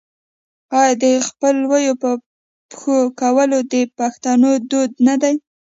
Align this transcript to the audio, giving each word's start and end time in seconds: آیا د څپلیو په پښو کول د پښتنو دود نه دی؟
آیا 0.79 0.93
د 1.01 1.03
څپلیو 1.27 1.93
په 2.01 2.09
پښو 2.69 2.97
کول 3.19 3.51
د 3.73 3.73
پښتنو 3.97 4.51
دود 4.69 4.91
نه 5.07 5.15
دی؟ 5.21 5.35